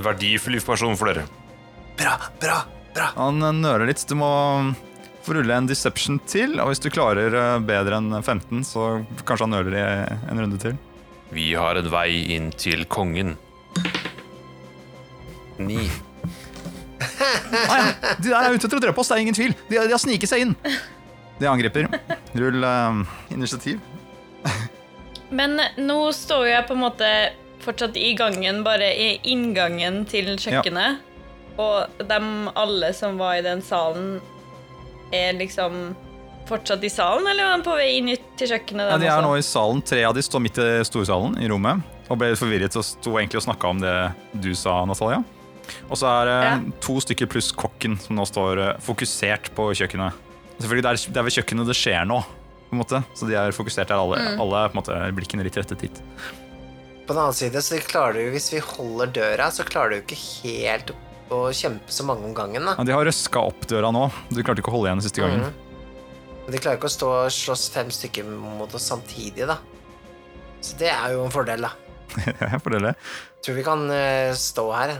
[0.02, 1.26] verdifull informasjon for dere.
[1.98, 2.58] Bra, bra,
[2.94, 3.10] bra.
[3.18, 4.02] Han nøler litt.
[4.08, 4.30] Du må
[5.24, 8.88] få rulle en deception til, og hvis du klarer eh, bedre enn 15, så
[9.24, 9.84] kanskje han nøler i
[10.32, 10.76] en runde til.
[11.34, 13.36] Vi har en vei inn til kongen.
[15.58, 15.86] Ni.
[17.70, 18.14] Ah, ja.
[18.18, 19.54] De der er ute etter å drepe oss, det er ingen tvil.
[19.68, 20.54] De, de har sniket seg inn.
[21.38, 21.88] De angriper.
[22.36, 23.00] rull uh,
[23.34, 23.80] initiativ.
[25.34, 27.08] Men nå står jo jeg på en måte
[27.64, 31.00] fortsatt i gangen, bare i inngangen til kjøkkenet.
[31.60, 34.16] Og dem alle som var i den salen,
[35.14, 35.94] er liksom
[36.48, 38.90] fortsatt i salen, eller var de på vei inn til kjøkkenet?
[38.90, 39.28] Ja, de er også?
[39.28, 39.82] nå i salen.
[39.86, 41.80] Tre av de står midt i storsalen i rommet
[42.12, 43.94] og ble forvirret og sto egentlig og snakka om det
[44.44, 45.22] du sa, Natalia.
[45.88, 46.58] Og så er det Ja.
[46.84, 50.12] to stykker pluss kokken som nå står eh, fokusert på kjøkkenet.
[50.60, 52.18] Selvfølgelig, det er, det er ved kjøkkenet det skjer nå,
[52.68, 53.00] på en måte.
[53.16, 54.18] så de er fokusert der alle.
[54.36, 56.02] Alle er på en måte blikkene litt rettet hit.
[57.06, 60.16] På den annen side, så klarer du, hvis vi holder døra, så klarer du ikke
[60.16, 60.94] helt
[61.34, 62.64] å kjempe så mange om gangen.
[62.64, 62.76] da.
[62.78, 64.06] Ja, de har røska opp døra nå.
[64.30, 65.44] Du klarte ikke å holde igjen den siste gangen.
[66.44, 69.58] Men de klarer ikke å stå og slåss fem stykker mot oss samtidig, da.
[70.64, 71.72] Så det er jo en fordel, da.
[72.40, 72.94] Jeg det.
[73.44, 74.94] Tror vi kan uh, stå her.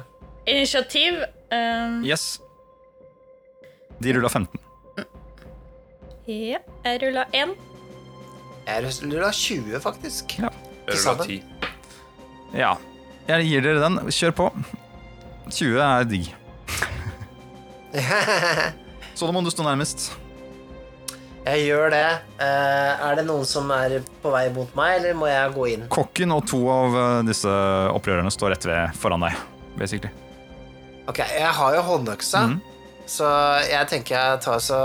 [0.51, 1.23] Initiativ.
[1.53, 2.41] Um, Yes.
[4.03, 4.61] De rulla 15.
[6.27, 7.55] ja, jeg rulla 1.
[8.67, 10.35] Jeg rulla 20, faktisk.
[10.43, 10.51] Ja.
[10.89, 11.54] Jeg rulla 10.
[12.55, 12.77] Ja.
[13.29, 14.01] Jeg gir dere den.
[14.13, 14.51] Kjør på.
[15.51, 16.29] 20 er digg.
[19.19, 20.13] Solomon, du står nærmest.
[21.45, 22.07] Jeg gjør det.
[22.41, 25.87] Eh, er det noen som er på vei mot meg, eller må jeg gå inn?
[25.93, 27.53] Kokken og to av eh, disse
[27.93, 29.43] opprørerne står rett ved foran deg,
[29.77, 30.13] basically.
[31.11, 32.59] Ok, jeg har jo håndøksa, mm.
[33.13, 33.29] så
[33.69, 34.81] jeg tenker jeg tar så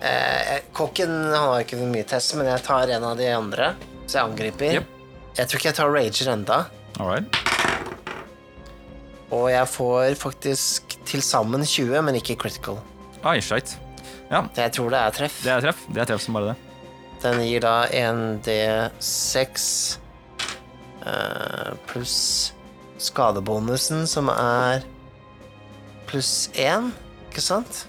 [0.00, 3.74] eh, Kokken han har ikke mye test, men jeg tar en av de andre,
[4.06, 4.78] så jeg angriper.
[4.78, 4.94] Jep.
[5.38, 6.58] Jeg tror ikke jeg tar rager enda.
[6.98, 7.36] Alright.
[9.30, 12.80] Og jeg får faktisk til sammen 20, men ikke critical.
[13.24, 13.76] Ai, shit.
[14.30, 15.42] Ja, Jeg tror det er treff.
[15.44, 15.84] det er treff.
[15.94, 16.56] Det er treff som bare det.
[17.22, 19.64] Den gir da 1D6
[21.06, 22.52] uh, pluss
[22.98, 24.84] skadebonusen, som er
[26.06, 26.92] pluss 1,
[27.30, 27.86] ikke sant?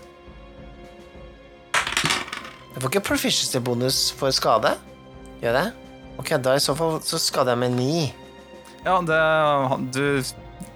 [1.74, 4.76] Jeg får ikke proficiency-bonus for skade.
[5.42, 5.89] Gjør jeg det?
[6.20, 8.10] Ok, da i så fall så skader jeg med ni.
[8.84, 9.20] Ja, det,
[9.96, 10.04] du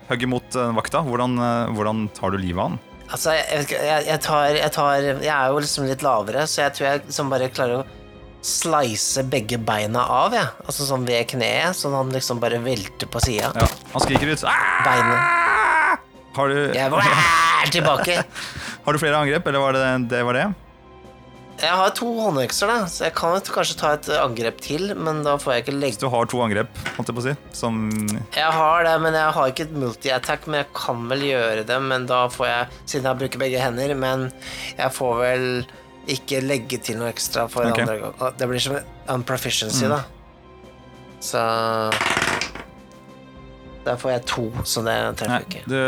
[0.09, 1.01] hugger mot eh, vakta.
[1.03, 2.79] Hvordan, eh, hvordan tar du livet av han?
[3.13, 6.47] Altså, jeg, vet ikke, jeg, jeg, tar, jeg tar Jeg er jo liksom litt lavere,
[6.49, 7.85] så jeg tror jeg liksom bare klarer å
[8.43, 10.47] slice begge beina av, jeg.
[10.65, 13.53] Altså sånn ved kneet, sånn han liksom bare velter på sida.
[13.55, 14.43] Ja, han skriker ut.
[14.49, 15.99] «Ah!» Beinet.
[16.33, 18.17] Har du, Jeg er tilbake.
[18.83, 20.23] har du flere angrep, eller var det det?
[20.25, 20.47] Var det?
[21.63, 25.37] Jeg har to håndøkser, da, så jeg kan kanskje ta et angrep til, men da
[25.39, 27.35] får jeg ikke legge Du har to angrep, holdt jeg på å si.
[27.55, 27.77] Som
[28.35, 31.77] Jeg har det, men jeg har ikke et multi-attack, men jeg kan vel gjøre det,
[31.85, 34.25] men da får jeg Siden jeg bruker begge hender, men
[34.75, 35.47] jeg får vel
[36.11, 37.85] ikke legge til noe ekstra for okay.
[37.85, 38.33] andre gang.
[38.41, 38.75] Det blir som
[39.13, 40.01] en proficiency, da.
[41.23, 41.43] Så
[43.85, 45.63] Der får jeg to, så det treffer ikke.
[45.67, 45.79] du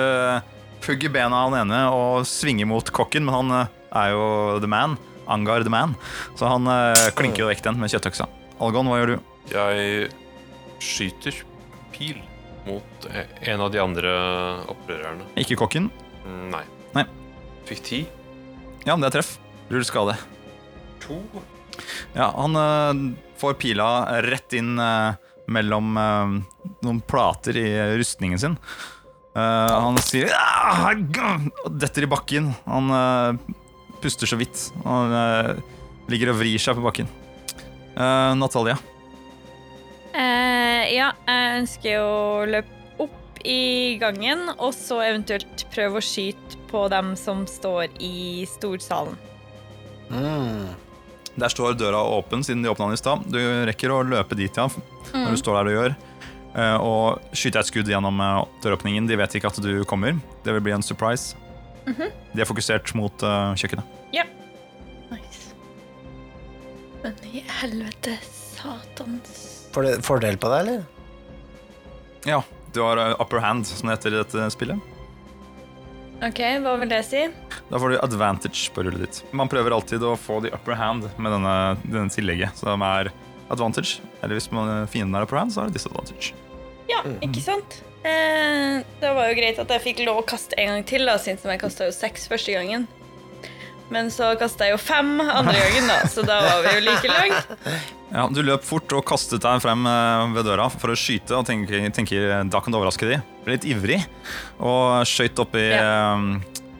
[0.85, 4.25] pugger bena av den ene og svinger mot kokken, men han eh, er jo
[4.63, 4.95] the man.
[5.31, 5.95] Angar the man.
[6.37, 8.27] Så han eh, klinker jo vekk den med kjøttøksa.
[8.63, 9.17] Algon, hva gjør du?
[9.51, 10.07] Jeg
[10.83, 11.41] skyter
[11.95, 12.21] pil
[12.65, 14.13] mot en av de andre
[14.73, 15.27] opprørerne.
[15.41, 15.91] Ikke kokken.
[16.51, 16.63] Nei.
[16.95, 17.05] Nei.
[17.69, 18.01] Fikk ti.
[18.85, 19.35] Ja, men det er treff.
[19.69, 20.17] Rull skade.
[21.05, 21.19] To.
[22.15, 23.05] Ja, han eh,
[23.41, 23.87] får pila
[24.25, 27.67] rett inn eh, mellom noen plater i
[27.99, 28.55] rustningen sin.
[29.35, 32.53] Uh, han sier «Ah!» og detter i bakken.
[32.63, 33.55] Han eh,
[34.03, 34.67] puster så vidt.
[34.83, 35.55] Han uh,
[36.11, 37.09] ligger og vrir seg på bakken.
[37.95, 38.77] Uh, Natalia.
[40.15, 46.59] Uh, ja, jeg ønsker å løpe opp i gangen, og så eventuelt prøve å skyte
[46.71, 49.15] på dem som står i storsalen.
[50.09, 50.73] Mm.
[51.35, 53.25] Der står døra åpen siden de åpna den i stad.
[53.27, 54.69] Du rekker å løpe dit, ja,
[55.11, 55.95] når du står der og gjør.
[56.55, 58.21] eh, og skyter et skudd gjennom
[58.63, 59.07] døråpningen.
[59.09, 60.15] De vet ikke at du kommer.
[60.45, 61.35] Det vil bli en surprise.
[61.85, 63.95] De er fokusert mot uh, kjøkkenet.
[65.11, 65.53] Nice.
[67.03, 68.17] Men i helvete,
[68.55, 70.83] satans Får det fordel på deg, eller?
[72.25, 72.39] Ja,
[72.73, 74.91] du har eh, upper hand, som det heter i dette spillet.
[76.23, 77.25] OK, hva vil det si?
[77.67, 79.19] Da får du advantage på rullet ditt.
[79.35, 83.11] Man prøver alltid å få the upper hand med denne, denne tillegget, som er
[83.51, 83.99] advantage.
[84.23, 86.31] Eller hvis man, fienden er upper hand, så er det disadvantage.
[86.89, 87.81] Ja, ikke sant?
[88.05, 91.17] Eh, det var jo greit at jeg fikk lov å kaste en gang til, da,
[91.21, 92.85] siden jeg kasta jo seks første gangen.
[93.93, 97.09] Men så kasta jeg jo fem andre gangen, da, så da var vi jo like
[97.11, 97.45] langt.
[98.15, 101.47] Ja, Du løp fort og kastet deg frem eh, ved døra for å skyte, og
[101.49, 103.17] tenker, tenker da kan du overraske de.
[103.43, 103.97] Ble litt ivrig
[104.63, 106.25] og skøyt opp i eh,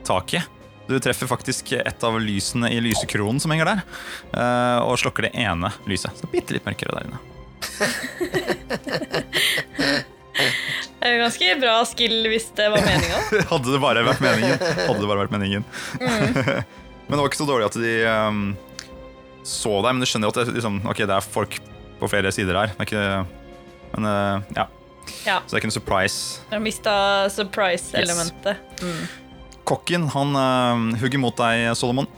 [0.08, 0.46] taket.
[0.86, 3.80] Du treffer faktisk et av lysene i lysekronen som henger der,
[4.86, 6.14] og slokker det ene lyset.
[6.22, 7.20] Så bitte litt mørkere der inne.
[11.06, 13.18] Det er ganske bra skill hvis det var meninga.
[13.52, 14.56] Hadde det bare vært meningen.
[14.58, 15.66] Hadde det bare vært meningen.
[17.06, 18.40] Men det var ikke så dårlig at de, um,
[19.46, 21.60] så deg, men du skjønner jo at det, liksom, okay, det er folk
[22.00, 22.72] på flere sider her.
[22.74, 23.04] Det er ikke,
[23.92, 24.66] men uh, ja,
[25.28, 25.36] Ja.
[25.46, 26.42] Så det er ikke noe surprise.
[26.50, 26.96] Du har mista
[27.36, 28.82] surprise-elementet.
[28.82, 29.04] Mm.
[29.70, 32.10] Kokken han uh, hugger mot deg, Solomon.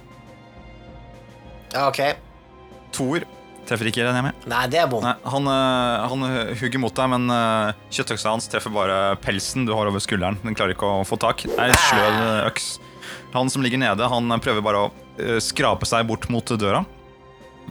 [1.76, 2.00] Ja, ok.
[2.95, 3.28] Toer.
[3.68, 4.46] Treffer ikke, regner jeg med.
[4.48, 5.04] Nei, det er bom.
[5.04, 6.28] Nei, han, eh, han
[6.62, 10.40] hugger mot deg, men uh, kjøttøksa hans treffer bare pelsen du har over skulderen.
[10.46, 11.44] Den klarer ikke å få tak.
[11.44, 12.70] Det er en sløv eh, øks.
[13.34, 16.86] Han som ligger nede, han prøver bare å eh, skrape seg bort mot døra.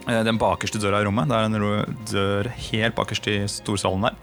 [0.05, 1.29] Eh, den bakerste døra i rommet.
[1.31, 4.21] Det er en dør helt bakerst i storsalen der.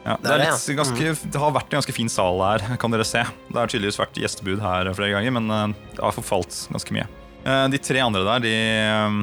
[0.00, 3.20] Ja, det, litt, ganske, det har vært en ganske fin sal her, kan dere se.
[3.50, 7.04] Det har tydeligvis vært gjestebud her flere ganger, men eh, det har forfalt ganske mye.
[7.44, 9.20] Eh, De tre andre der, de eh,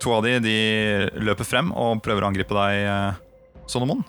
[0.00, 0.56] To av de, de
[1.20, 3.18] løper frem og prøver å angripe deg,
[3.68, 4.00] Sonomon.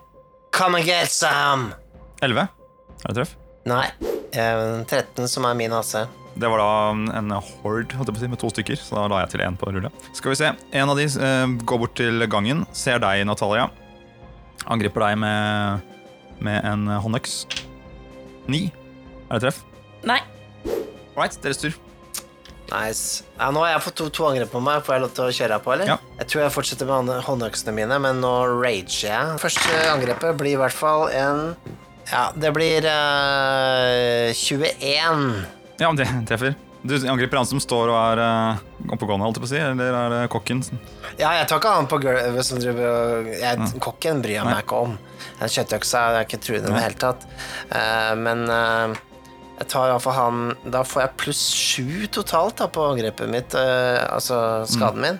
[0.56, 1.73] Come and get some!
[2.23, 2.47] 11.
[3.01, 3.36] Er det treff?
[3.67, 3.86] Nei.
[4.34, 5.93] eh, 13 som er min AC.
[6.41, 9.58] Det var da en horde si, med to stykker, så da la jeg til én
[9.60, 9.91] på rulle.
[10.15, 10.51] Skal vi se.
[10.71, 13.67] En av de eh, går bort til gangen, ser deg, Natalia.
[14.71, 15.91] Angriper deg med,
[16.39, 17.41] med en håndøks.
[18.51, 18.69] Ni.
[19.30, 19.63] Er det treff?
[20.08, 20.21] Nei.
[21.17, 21.75] Right, deres tur.
[22.71, 23.23] Nice.
[23.38, 24.81] Ja, nå har jeg fått to, to angrep på meg.
[24.86, 25.91] Får jeg lov til å kjøre på, eller?
[25.91, 25.99] Ja.
[26.21, 29.38] Jeg tror jeg fortsetter med håndøksene mine, men nå rager jeg.
[29.43, 31.55] Første angrepet blir i hvert fall en
[32.12, 35.25] Ja, det blir uh, 21.
[35.81, 36.55] Ja, det treffer.
[36.81, 39.97] Du angriper han som står og er uh, oppegående, holdt jeg på å si, eller
[39.99, 40.63] er det kokken?
[41.19, 44.79] Ja, jeg tar ikke han på gulvet som driver jeg, Kokken bryr jeg meg ikke
[44.88, 44.95] om.
[45.38, 47.27] Den kjøttøksa har ikke truende i det hele tatt.
[47.69, 48.99] Uh, men eh,
[49.62, 50.39] jeg tar iallfall han
[50.74, 55.19] Da får jeg pluss sju totalt da, på angrepet mitt, eh, altså skaden min.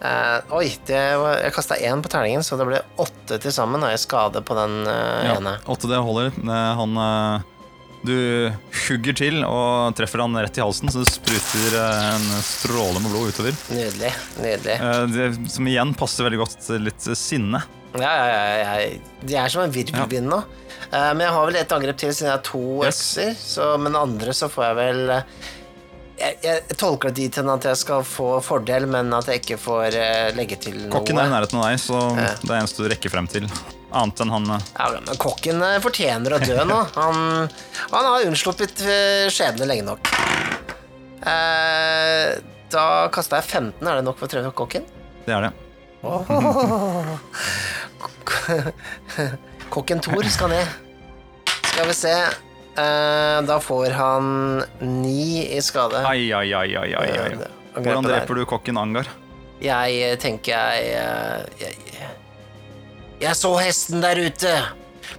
[0.00, 3.82] Eh, oi, det var, jeg kasta én på terningen, så det ble åtte til sammen
[3.84, 5.58] har jeg skade på den eh, Ja, ene.
[5.68, 6.30] åtte, det holder.
[6.40, 7.48] Eh, Han eh,
[8.08, 8.14] Du
[8.86, 13.12] hugger til og treffer han rett i halsen, så det spruter eh, en stråle med
[13.12, 13.58] blod utover.
[13.76, 14.14] Nydelig.
[14.40, 14.78] Nydelig.
[14.80, 17.60] Eh, Det, som igjen passer veldig godt til litt sinne.
[17.98, 18.74] Ja, ja, ja,
[19.26, 19.44] ja.
[19.44, 20.42] Er som en virvelvind nå.
[20.90, 23.00] Eh, men jeg har vel et angrep til siden jeg har to Yes.
[23.16, 23.32] økser.
[23.38, 25.22] Så, men den andre så får jeg vel eh,
[26.20, 29.56] jeg, jeg tolker det dit hen at jeg skal få fordel, men at jeg ikke
[29.58, 30.92] får eh, legge til noe.
[30.98, 32.26] Kokken er i nærheten av deg, så Ja.
[32.42, 33.46] det er eneste du rekker frem til.
[33.90, 36.76] Annet enn han Ja, men kokken fortjener å dø nå.
[37.00, 37.48] Han,
[37.90, 38.84] han har unnsluppet
[39.34, 40.12] skjebne lenge nok.
[41.26, 42.38] Eh,
[42.70, 43.82] da kasta jeg 15.
[43.88, 44.86] Er det nok for å treffe kokken?
[45.26, 45.52] Det er det.
[49.70, 50.66] Kokken Thor skal ned.
[51.70, 52.14] Skal vi se.
[52.80, 56.06] Eh, da får han ni i skade.
[56.06, 57.08] Ai, ai, ai, ai, ai.
[57.08, 57.38] Eh,
[57.76, 59.06] Hvordan dreper du kokken Angar?
[59.60, 61.74] Jeg tenker jeg, eh, jeg
[63.20, 64.62] Jeg så hesten der ute.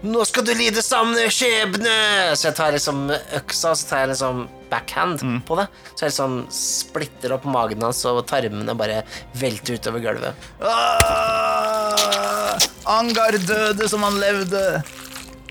[0.02, 2.34] Nå skal du lide samme skjebne!
[2.34, 5.42] Så jeg tar liksom øksa, så tar jeg liksom backhand Mm.
[5.48, 5.68] på det.
[5.96, 9.04] Så jeg liksom splitter opp magen hans, og tarmene bare
[9.38, 10.34] velter utover gulvet.
[10.62, 12.58] Ah,
[12.98, 14.64] Angar døde som han levde,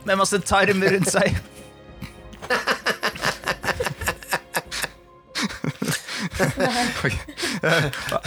[0.04, 1.36] med masse tarmer rundt seg.
[7.60, 7.84] Eh,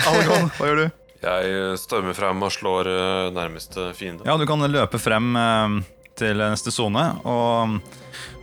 [0.07, 0.85] Algon, hva gjør du?
[1.23, 4.25] Jeg stormer frem og slår eh, nærmeste fiende.
[4.27, 5.77] Ja, du kan løpe frem eh,
[6.19, 7.77] til neste sone, og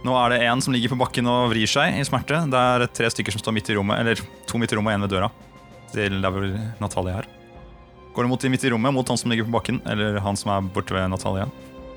[0.05, 2.41] nå er det en som ligger på bakken og vrir seg i smerte.
[2.51, 4.99] Det er tre stykker som står midt i rommet, eller to midt i rommet og
[5.01, 5.31] en ved døra.
[5.93, 6.47] Til der hvor
[6.81, 7.27] Natalia er.
[8.15, 10.37] Går du mot de midt i rommet, mot han som ligger på bakken, eller han
[10.37, 11.49] som er borte ved Natalia?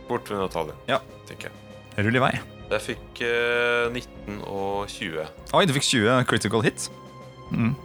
[0.10, 1.00] Bort ved Natalia, Ja.
[1.30, 2.06] tenker jeg.
[2.06, 2.34] Rull i vei.
[2.74, 5.28] Jeg fikk eh, 19 og 20.
[5.54, 6.90] Oi, du fikk 20 critical hit.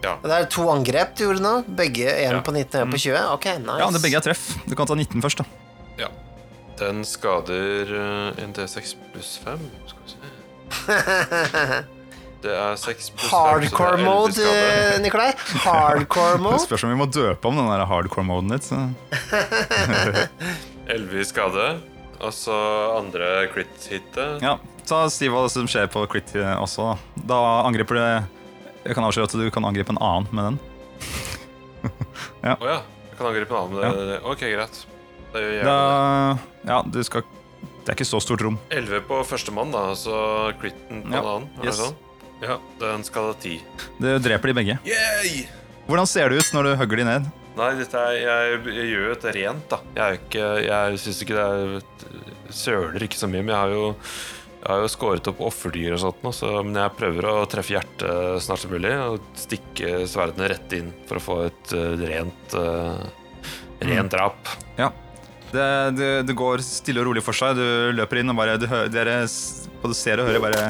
[0.01, 0.15] Ja.
[0.23, 1.51] Det er to angrep du gjorde nå.
[1.77, 2.41] Begge, En Ja.
[2.41, 3.19] på 19 og en på 20.
[3.35, 3.77] Ok, nice.
[3.77, 4.57] Ja, det begge er treff.
[4.65, 5.45] Du kan ta 19 først, da.
[5.99, 6.07] ja.
[6.79, 9.59] Den skader eh, en D6 pluss 5.
[9.89, 10.17] Skal vi se
[12.39, 13.35] Det er 6 pluss 5.
[13.35, 15.33] Hardcore mode, eh, Nikolai.
[15.65, 16.61] Hardcore Det mode.
[16.63, 18.69] spørs om vi må døpe om den der hardcore-moden ditt.
[18.69, 18.79] Så.
[20.95, 21.65] 11 i skade.
[22.19, 22.55] Og så
[22.97, 24.39] andre crit-hitet.
[24.43, 26.93] Ja, ta Si hva som skjer på crit eh, også.
[27.15, 28.07] Da, da angriper det
[28.87, 30.57] Jeg kan avsløre at du kan angripe en annen med den.
[32.43, 32.79] Å ja.
[33.11, 34.17] Jeg kan angripe en annen med det.
[34.27, 34.81] Ok, greit.
[35.33, 35.79] Da gjør Da,
[36.67, 37.25] ja, det, skal
[37.83, 38.59] Det er ikke så stort rom.
[38.73, 40.19] 11 på førstemann, da, så
[40.61, 41.49] critten på Ja, en annen.
[41.65, 41.81] Yes.
[41.81, 41.97] sånn?
[42.39, 43.59] Ja, den skal ha 10.
[43.99, 44.79] Det dreper de begge.
[44.87, 45.43] Yay!
[45.89, 47.29] Hvordan ser det ut når du hugger de ned?
[47.59, 49.79] Nei, er, jeg, jeg gjør jo et rent, da.
[49.97, 51.87] Jeg ikke Jeg syns ikke det er
[52.55, 53.87] Søler ikke så mye, men jeg har jo
[54.59, 58.41] jeg har jo skåret opp offerdyr og sånt, så, men jeg prøver å treffe hjertet
[58.43, 62.99] snart som mulig og stikke sverdene rett inn for å få et eh, rent uh,
[63.87, 64.51] rent drap.
[64.75, 64.89] Ja.
[65.49, 67.57] Det, det, det går stille og rolig for seg.
[67.57, 69.23] Du løper inn og bare du, Dere
[69.81, 70.69] både ser og hører bare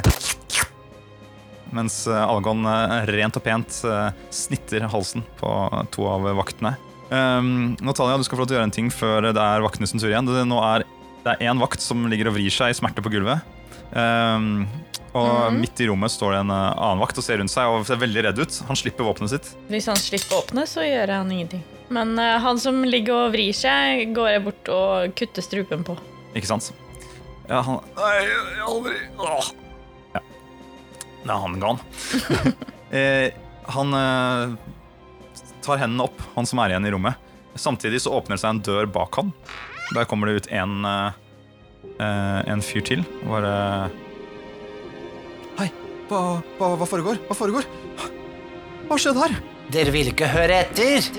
[1.76, 5.52] mens eh, Algon eh, rent og pent eh, snitter halsen på
[5.94, 6.76] to av vaktene.
[7.10, 9.96] Um, Natalia, du skal få lov til å gjøre en ting før det er vaktenes
[9.96, 10.30] tur igjen.
[10.30, 10.86] Det, nå er,
[11.24, 13.42] det er én vakt som ligger og vrir seg i smerte på gulvet.
[13.90, 14.68] Um,
[15.18, 17.98] og midt i rommet står det en annen vakt og ser rundt seg og ser
[17.98, 18.62] veldig redd ut.
[18.70, 19.52] Han slipper våpenet sitt.
[19.72, 21.66] Hvis han slipper våpenet, så gjør han ingenting.
[21.90, 25.98] Men eh, han som ligger og vrir seg, går jeg bort og kutter strupen på.
[26.38, 26.72] Ikke sant?
[27.50, 28.18] Ja, han Nei,
[28.62, 29.48] aldri Åh.
[30.14, 30.22] Ja.
[31.24, 31.80] Da er han gal.
[33.00, 33.32] eh,
[33.74, 34.54] han eh,
[35.66, 37.26] tar hendene opp, han som er igjen i rommet.
[37.60, 39.34] Samtidig så åpner det seg en dør bak han.
[39.98, 41.18] Der kommer det ut en, eh,
[41.98, 43.06] eh, en fyr til.
[43.26, 43.90] Bare
[45.60, 45.72] Hei,
[46.08, 46.22] hva,
[46.60, 47.20] hva, hva foregår?
[47.28, 47.66] Hva foregår?
[48.90, 49.40] Hva skjedde her?
[49.74, 51.10] Dere vil ikke høre etter?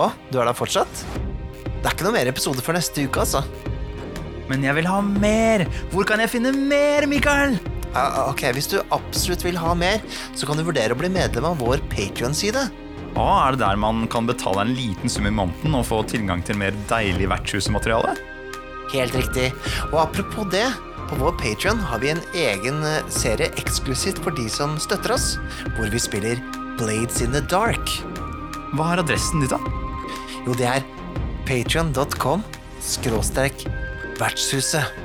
[0.00, 1.04] Å, du er der fortsatt?
[1.82, 3.42] Det er ikke noe mer episode før neste uke, altså.
[4.48, 5.66] Men jeg vil ha mer!
[5.92, 7.58] Hvor kan jeg finne mer, Mikael?
[7.92, 10.00] Uh, ok, Hvis du absolutt vil ha mer,
[10.38, 12.70] så kan du vurdere å bli medlem av vår Patrion-side.
[13.12, 16.40] Ah, er det der man kan betale en liten sum i måneden og få tilgang
[16.46, 18.14] til mer deilig vertshusmateriale?
[18.94, 19.50] Helt riktig.
[19.90, 20.64] Og apropos det,
[21.10, 25.34] på vår Patrion har vi en egen eh, serie eksklusivt for de som støtter oss,
[25.76, 26.40] hvor vi spiller
[26.80, 27.98] Blades in the Dark.
[28.72, 29.81] Hva er adressen ditt, da?
[30.46, 30.82] Jo, det er
[31.46, 32.42] patrion.com
[32.82, 33.64] skråstrek
[34.18, 35.01] vertshuset.